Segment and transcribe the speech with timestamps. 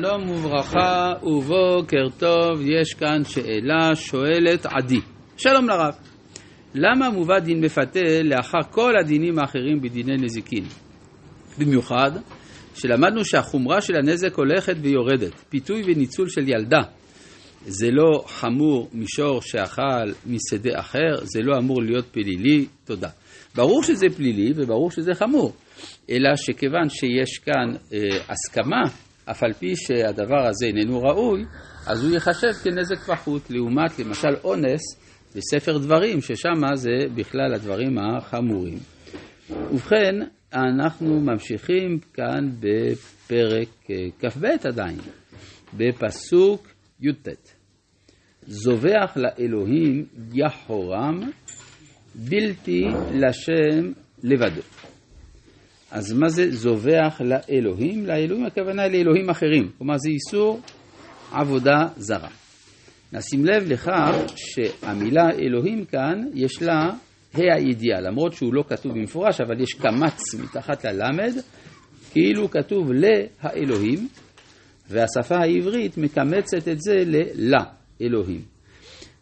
[0.00, 5.00] שלום וברכה ובוקר טוב, יש כאן שאלה שואלת עדי.
[5.36, 5.94] שלום לרב,
[6.74, 10.64] למה מובא דין מפתה לאחר כל הדינים האחרים בדיני נזיקין?
[11.58, 12.10] במיוחד
[12.74, 16.82] שלמדנו שהחומרה של הנזק הולכת ויורדת, פיתוי וניצול של ילדה.
[17.66, 23.08] זה לא חמור מישור שאכל משדה אחר, זה לא אמור להיות פלילי, תודה.
[23.54, 25.52] ברור שזה פלילי וברור שזה חמור,
[26.10, 27.98] אלא שכיוון שיש כאן אה,
[28.28, 28.82] הסכמה
[29.30, 31.44] אף על פי שהדבר הזה איננו ראוי,
[31.86, 34.82] אז הוא ייחשב כנזק פחות, לעומת למשל אונס
[35.36, 38.78] בספר דברים, ששם זה בכלל הדברים החמורים.
[39.50, 40.14] ובכן,
[40.52, 44.98] אנחנו ממשיכים כאן בפרק אה, כ"ב עדיין,
[45.74, 46.68] בפסוק
[47.00, 47.28] י"ט.
[48.46, 51.20] זובח לאלוהים יחורם,
[52.14, 52.84] בלתי
[53.14, 54.62] לשם לבדו.
[55.94, 58.06] אז מה זה זובח לאלוהים?
[58.06, 60.60] לאלוהים הכוונה לאלוהים אחרים, כלומר זה איסור
[61.32, 62.28] עבודה זרה.
[63.12, 66.90] נשים לב לכך שהמילה אלוהים כאן יש לה
[67.34, 71.32] ה' הידיעה, למרות שהוא לא כתוב במפורש, אבל יש קמץ מתחת ללמד,
[72.12, 74.08] כאילו כתוב לאלוהים,
[74.88, 77.64] והשפה העברית מקמצת את זה ללה,
[78.00, 78.40] אלוהים.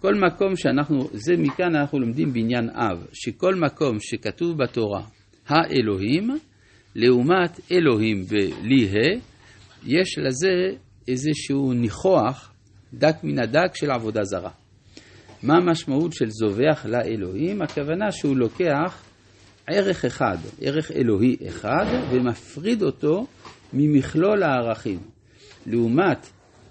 [0.00, 5.02] כל מקום שאנחנו, זה מכאן אנחנו לומדים בעניין אב, שכל מקום שכתוב בתורה
[5.46, 6.30] האלוהים,
[7.00, 9.18] לעומת אלוהים בלי ה',
[9.86, 10.76] יש לזה
[11.08, 12.52] איזשהו ניחוח
[12.94, 14.50] דק מן הדק של עבודה זרה.
[15.42, 17.62] מה המשמעות של זובח לאלוהים?
[17.62, 19.02] הכוונה שהוא לוקח
[19.66, 23.26] ערך אחד, ערך אלוהי אחד, ומפריד אותו
[23.72, 24.98] ממכלול הערכים.
[25.66, 26.26] לעומת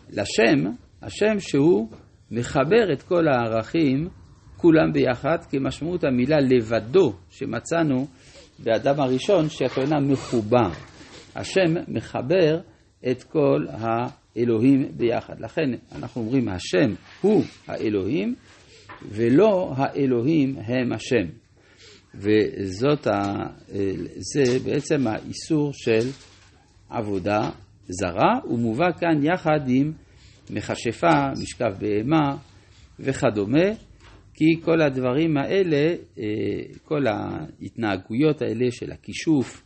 [0.10, 0.70] לשם,
[1.02, 1.90] השם שהוא
[2.32, 4.10] מחבר את כל הערכים
[4.58, 8.08] כולם ביחד, כמשמעות המילה לבדו שמצאנו
[8.60, 10.70] באדם הראשון שהכוונה מחובר.
[11.36, 12.60] השם מחבר
[13.12, 15.40] את כל האלוהים ביחד.
[15.40, 18.36] לכן אנחנו אומרים השם הוא האלוהים
[19.10, 21.28] ולא האלוהים הם השם.
[22.16, 23.46] וזאת, ה,
[24.18, 26.10] זה בעצם האיסור של
[26.90, 27.50] עבודה
[27.88, 29.92] זרה, הוא מובא כאן יחד עם
[30.50, 32.38] מכשפה, משכב בהמה
[33.00, 33.70] וכדומה,
[34.38, 36.24] כי כל הדברים האלה, אה,
[36.84, 39.64] כל ההתנהגויות האלה של הכישוף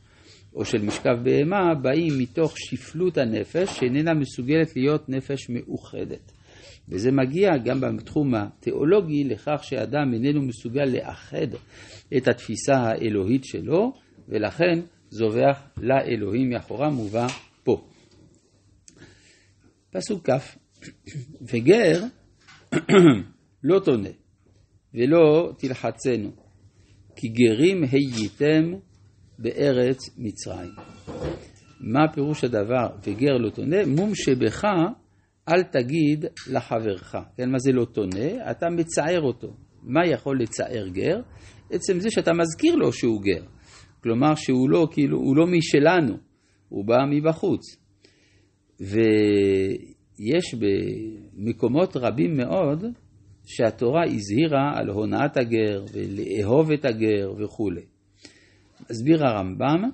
[0.55, 6.31] או של משכב בהמה, באים מתוך שפלות הנפש שאיננה מסוגלת להיות נפש מאוחדת.
[6.89, 11.47] וזה מגיע גם בתחום התיאולוגי לכך שאדם איננו מסוגל לאחד
[12.17, 13.93] את התפיסה האלוהית שלו,
[14.27, 17.27] ולכן זובח לאלוהים מאחורה מובא
[17.63, 17.81] פה.
[19.91, 20.57] פסוק כ'
[21.51, 22.03] וגר
[23.63, 24.20] לא תונה
[24.93, 26.31] ולא תלחצנו,
[27.15, 28.71] כי גרים הייתם
[29.39, 30.71] בארץ מצרים.
[31.79, 33.85] מה פירוש הדבר וגר לא תונה?
[33.85, 34.63] מום שבך
[35.49, 37.15] אל תגיד לחברך.
[37.37, 38.51] כן, מה זה לא תונה?
[38.51, 39.53] אתה מצער אותו.
[39.83, 41.21] מה יכול לצער גר?
[41.71, 43.43] עצם זה שאתה מזכיר לו שהוא גר.
[44.03, 46.17] כלומר שהוא לא, כאילו, הוא לא משלנו,
[46.69, 47.61] הוא בא מבחוץ.
[48.79, 52.85] ויש במקומות רבים מאוד
[53.55, 57.81] שהתורה הזהירה על הונאת הגר ולאהוב את הגר וכולי.
[58.89, 59.89] מסביר הרמב"ם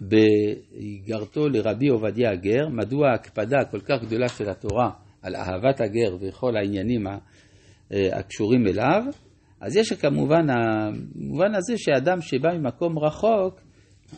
[0.00, 4.90] באיגרתו לרבי עובדיה הגר, מדוע ההקפדה הכל כך גדולה של התורה
[5.22, 7.06] על אהבת הגר וכל העניינים
[7.90, 9.02] הקשורים אליו,
[9.60, 13.60] אז יש כמובן המובן הזה שאדם שבא ממקום רחוק,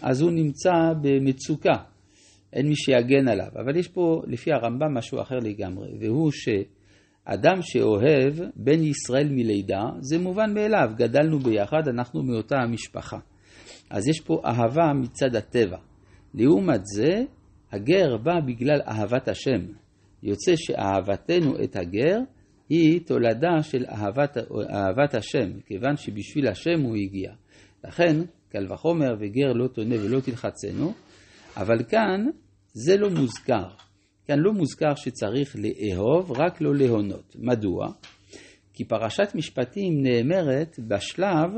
[0.03, 1.77] אז הוא נמצא במצוקה,
[2.53, 3.49] אין מי שיגן עליו.
[3.65, 6.49] אבל יש פה, לפי הרמב"ם, משהו אחר לגמרי, והוא ש...
[7.25, 13.19] אדם שאוהב בן ישראל מלידה, זה מובן מאליו, גדלנו ביחד, אנחנו מאותה המשפחה.
[13.91, 15.79] אז יש פה אהבה מצד הטבע.
[16.35, 17.23] לעומת זה,
[17.73, 19.61] הגר בא בגלל אהבת השם.
[20.23, 22.19] יוצא שאהבתנו את הגר
[22.69, 24.37] היא תולדה של אהבת,
[24.71, 27.33] אהבת השם, כיוון שבשביל השם הוא הגיע.
[27.85, 28.17] לכן,
[28.49, 30.93] קל וחומר וגר לא תונה ולא תלחצנו,
[31.57, 32.27] אבל כאן
[32.73, 33.69] זה לא מוזכר.
[34.31, 37.37] כאן לא מוזכר שצריך לאהוב, רק לא להונות.
[37.39, 37.89] מדוע?
[38.75, 41.51] כי פרשת משפטים נאמרת בשלב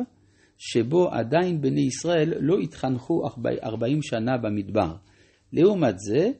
[0.58, 3.22] שבו עדיין בני ישראל לא התחנכו
[3.62, 4.94] 40 שנה במדבר.
[5.52, 6.30] לעומת זה,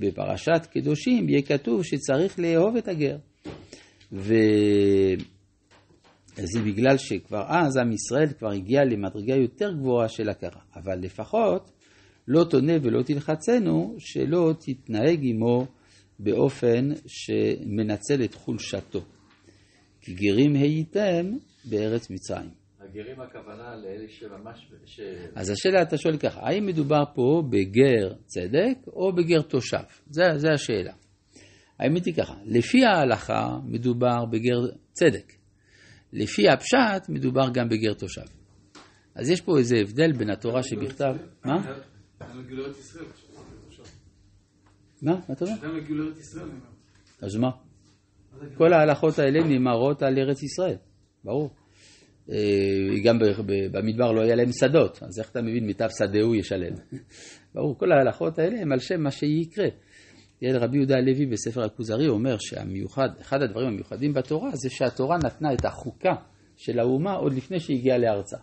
[0.00, 3.16] בפרשת קדושים יהיה כתוב שצריך לאהוב את הגר.
[4.12, 4.40] וזה
[6.66, 10.60] בגלל שכבר אז עם ישראל כבר הגיע למדרגה יותר גבוהה של הכרה.
[10.76, 11.70] אבל לפחות
[12.28, 15.66] לא תונה ולא תלחצנו, שלא תתנהג עמו
[16.18, 19.00] באופן שמנצל את חולשתו.
[20.00, 21.32] כי גרים הייתם
[21.64, 22.50] בארץ מצרים.
[22.80, 24.72] הגרים הכוונה לאלה שממש...
[24.84, 25.00] ש...
[25.34, 29.78] אז השאלה, אתה שואל ככה, האם מדובר פה בגר צדק או בגר תושב?
[30.10, 30.92] זו השאלה.
[31.78, 35.32] האמת היא ככה, לפי ההלכה מדובר בגר צדק.
[36.12, 38.26] לפי הפשט מדובר גם בגר תושב.
[39.14, 41.14] אז יש פה איזה הבדל בין התורה שבכתב...
[41.44, 41.78] מה?
[45.02, 45.20] מה?
[45.28, 45.56] מה אתה אומר?
[47.22, 47.50] אז מה?
[48.54, 50.76] כל ההלכות האלה נאמרות על ארץ ישראל,
[51.24, 51.50] ברור.
[52.30, 52.36] אה,
[53.04, 53.18] גם
[53.72, 56.74] במדבר לא היה להם שדות, אז איך אתה מבין מיטב שדהו ישלם?
[57.54, 59.68] ברור, כל ההלכות האלה הם על שם מה שיקרה.
[60.42, 65.64] רבי יהודה הלוי בספר הכוזרי אומר שהמיוחד, אחד הדברים המיוחדים בתורה זה שהתורה נתנה את
[65.64, 66.14] החוקה
[66.56, 68.36] של האומה עוד לפני שהגיעה לארצה,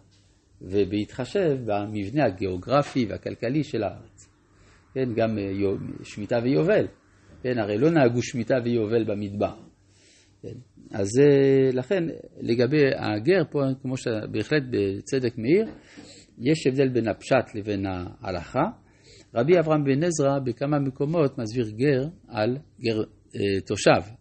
[0.61, 4.29] ובהתחשב במבנה הגיאוגרפי והכלכלי של הארץ.
[4.93, 5.51] כן, גם אה,
[6.03, 6.87] שמיטה ויובל,
[7.43, 9.55] כן, הרי לא נהגו שמיטה ויובל במדבר.
[10.41, 10.57] כן,
[10.91, 12.03] אז אה, לכן
[12.41, 15.65] לגבי הגר פה, כמו שבהחלט בצדק מאיר,
[16.37, 18.63] יש הבדל בין הפשט לבין ההלכה.
[19.35, 23.03] רבי אברהם בן עזרא בכמה מקומות מסביר גר על גר
[23.35, 24.11] אה, תושב,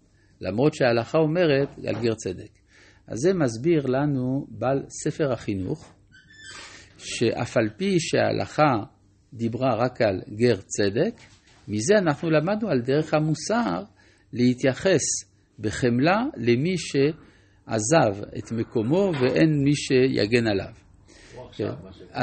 [0.41, 2.51] למרות שההלכה אומרת על גר צדק.
[3.07, 5.94] אז זה מסביר לנו בעל ספר החינוך,
[7.05, 8.73] שאף על פי שההלכה
[9.33, 11.15] דיברה רק על גר צדק,
[11.69, 13.83] מזה אנחנו למדנו על דרך המוסר
[14.33, 15.03] להתייחס
[15.59, 20.73] בחמלה למי שעזב את מקומו ואין מי שיגן עליו.
[21.57, 21.71] כן.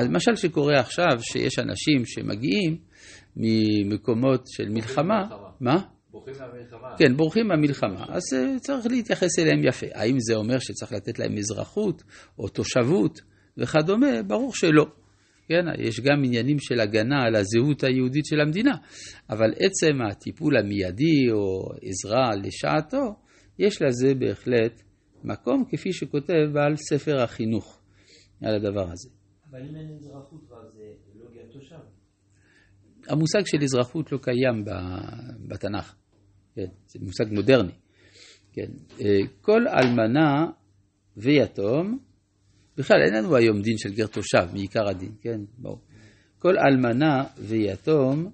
[0.01, 2.77] למשל שקורה עכשיו, שיש אנשים שמגיעים
[3.37, 5.27] ממקומות של מלחמה,
[5.59, 5.77] מה?
[6.11, 6.97] בורחים מהמלחמה.
[6.97, 9.87] כן, בורחים מהמלחמה, אז אה, צריך להתייחס אליהם יפה.
[9.93, 12.03] האם זה אומר שצריך לתת להם אזרחות
[12.39, 13.21] או תושבות
[13.57, 14.23] וכדומה?
[14.27, 14.85] ברור שלא.
[15.47, 18.75] כן, יש גם עניינים של הגנה על הזהות היהודית של המדינה,
[19.29, 23.15] אבל עצם הטיפול המיידי או עזרה לשעתו,
[23.59, 24.81] יש לזה בהחלט
[25.23, 27.81] מקום, כפי שכותב בעל ספר החינוך
[28.41, 29.09] על הדבר הזה.
[29.49, 31.75] אבל אם אין אזרחות, אז זה לא גר תושב.
[33.07, 34.65] המושג של אזרחות לא קיים
[35.47, 35.95] בתנ"ך,
[36.55, 37.73] כן, זה מושג מודרני.
[38.53, 38.71] כן.
[39.01, 40.45] אה, כל אלמנה
[41.17, 41.99] ויתום,
[42.77, 45.81] בכלל אין לנו היום דין של גר תושב מעיקר הדין, כן, ברור.
[46.39, 48.31] כל אלמנה ויתום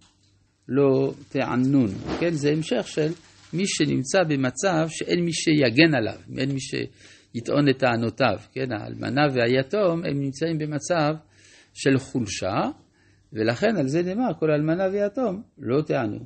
[0.67, 1.89] לא תענון,
[2.19, 3.11] כן, זה המשך של
[3.53, 10.05] מי שנמצא במצב שאין מי שיגן עליו, אין מי שיטעון את טענותיו, כן, האלמנה והיתום
[10.05, 11.15] הם נמצאים במצב
[11.73, 12.61] של חולשה,
[13.33, 16.19] ולכן על זה נאמר כל אלמנה ויתום לא תענו.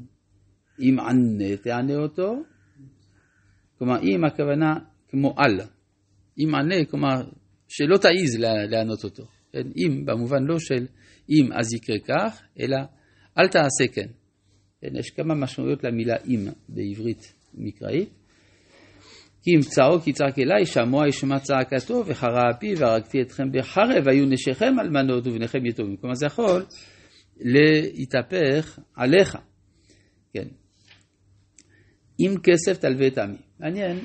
[0.79, 2.43] אם ענה תענה אותו,
[3.77, 4.73] כלומר אם הכוונה
[5.09, 5.61] כמו על,
[6.39, 7.21] אם ענה, כלומר
[7.73, 8.35] שלא תעיז
[8.69, 9.23] לענות אותו,
[9.53, 9.67] כן?
[9.77, 10.87] אם במובן לא של
[11.29, 12.77] אם אז יקרה כך, אלא
[13.37, 14.07] אל תעשה כן.
[14.81, 18.09] כן, יש כמה משמעויות למילה אם בעברית מקראית.
[19.43, 24.79] כי אם צעוק יצעק אליי, שמוע ישמע צעקתו, וחרה אפי, והרגתי אתכם בחרב, היו נשיכם
[24.79, 25.97] אלמנות ובניכם יתומים.
[25.97, 26.65] כלומר, זה יכול
[27.37, 29.37] להתהפך עליך.
[30.33, 30.47] כן.
[32.19, 33.37] אם כסף תלווה את עמי.
[33.59, 33.97] מעניין,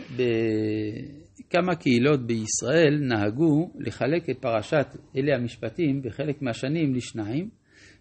[1.48, 7.50] בכמה קהילות בישראל נהגו לחלק את פרשת אלה המשפטים בחלק מהשנים לשניים,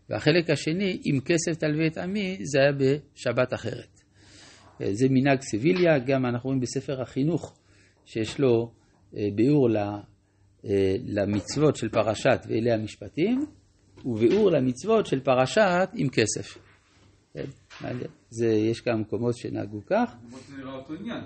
[0.10, 4.02] והחלק השני, אם כסף תלווה את עמי, זה היה בשבת אחרת.
[4.92, 7.58] זה מנהג סביליה, גם אנחנו רואים בספר החינוך
[8.06, 8.72] שיש לו
[9.18, 13.46] אה, ביאור אה, למצוות של פרשת ואלה המשפטים,
[14.06, 16.58] וביאור למצוות של פרשת עם כסף.
[17.34, 17.46] כן,
[18.30, 20.16] זה, יש כמה מקומות שנהגו כך.
[20.30, 21.24] זה נראה אותו עניין.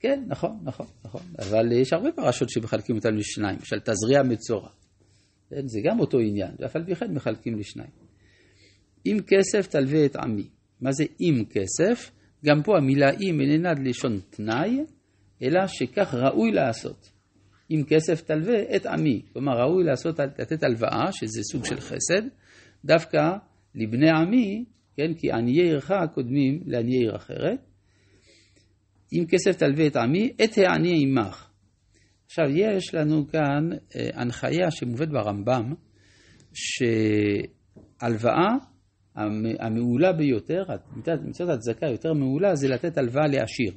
[0.00, 1.20] כן, נכון, נכון, נכון.
[1.38, 4.68] אבל יש הרבה פרשות שמחלקים אותן לשניים, למשל תזריע מצורע.
[5.50, 7.90] כן, זה גם אותו עניין, ואף על פי כן מחלקים לשניים.
[9.06, 10.48] אם כסף תלווה את עמי.
[10.80, 12.10] מה זה אם כסף?
[12.44, 14.78] גם פה המילה אם איננה לשון תנאי,
[15.42, 17.10] אלא שכך ראוי לעשות.
[17.70, 19.22] אם כסף תלווה את עמי.
[19.32, 22.22] כלומר, ראוי לעשות, לתת הלוואה, שזה סוג של חסד,
[22.84, 23.18] דווקא
[23.74, 24.64] לבני עמי,
[24.96, 27.69] כן, כי עניי עירך קודמים לעניי עיר אחרת.
[29.12, 31.46] אם כסף תלווה את עמי, את העני עמך.
[32.26, 35.74] עכשיו, יש לנו כאן אה, הנחיה שמובאת ברמב"ם,
[38.02, 38.48] שהלוואה
[39.60, 40.62] המעולה ביותר,
[41.22, 43.72] מצוות הצדקה יותר מעולה, זה לתת הלוואה לעשיר.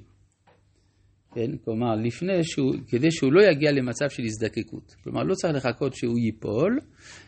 [1.36, 1.58] כן?
[1.66, 4.96] כלומר, לפני שהוא, כדי שהוא לא יגיע למצב של הזדקקות.
[5.04, 6.80] כלומר, לא צריך לחכות שהוא ייפול,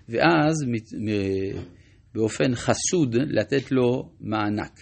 [0.10, 0.54] ואז
[2.14, 4.80] באופן חסוד לתת לו מענק.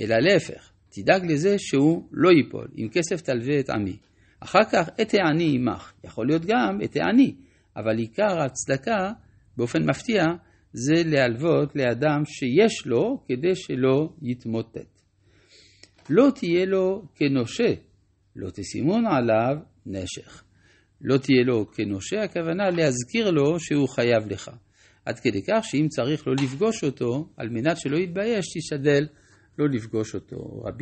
[0.00, 2.68] אלא להפך, תדאג לזה שהוא לא ייפול.
[2.76, 3.96] עם כסף תלווה את עמי.
[4.40, 5.92] אחר כך, את העני עמך.
[6.04, 7.34] יכול להיות גם את העני,
[7.76, 9.12] אבל עיקר הצדקה,
[9.56, 10.24] באופן מפתיע,
[10.72, 15.00] זה להלוות לאדם שיש לו כדי שלא יתמוטט.
[16.10, 17.74] לא תהיה לו כנושה,
[18.36, 20.44] לא תשימון עליו נשך.
[21.00, 24.50] לא תהיה לו כנושה, הכוונה להזכיר לו שהוא חייב לך.
[25.04, 29.06] עד כדי כך שאם צריך לא לפגוש אותו, על מנת שלא יתבייש, תשתדל
[29.58, 30.62] לא לפגוש אותו.